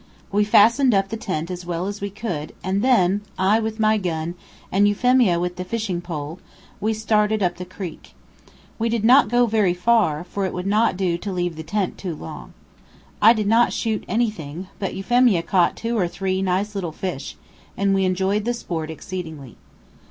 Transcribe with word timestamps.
We 0.31 0.45
fastened 0.45 0.95
up 0.95 1.09
the 1.09 1.15
tent 1.15 1.51
as 1.51 1.63
well 1.63 1.85
as 1.85 2.01
we 2.01 2.09
could, 2.09 2.55
and 2.63 2.81
then, 2.83 3.21
I 3.37 3.59
with 3.59 3.79
my 3.79 3.99
gun, 3.99 4.33
and 4.71 4.87
Euphemia 4.87 5.39
with 5.39 5.57
the 5.57 5.63
fishing 5.63 6.01
pole, 6.01 6.39
we 6.79 6.91
started 6.91 7.43
up 7.43 7.57
the 7.57 7.65
creek. 7.65 8.15
We 8.79 8.89
did 8.89 9.03
not 9.03 9.29
go 9.29 9.45
very 9.45 9.75
far, 9.75 10.23
for 10.23 10.43
it 10.47 10.55
would 10.55 10.65
not 10.65 10.97
do 10.97 11.19
to 11.19 11.31
leave 11.31 11.55
the 11.55 11.61
tent 11.61 11.99
too 11.99 12.15
long. 12.15 12.53
I 13.21 13.31
did 13.33 13.45
not 13.45 13.73
shoot 13.73 14.03
anything, 14.07 14.69
but 14.79 14.95
Euphemia 14.95 15.43
caught 15.43 15.75
two 15.75 15.95
or 15.99 16.07
three 16.07 16.41
nice 16.41 16.73
little 16.73 16.91
fish, 16.91 17.37
and 17.77 17.93
we 17.93 18.03
enjoyed 18.03 18.43
the 18.43 18.55
sport 18.55 18.89
exceedingly. 18.89 19.55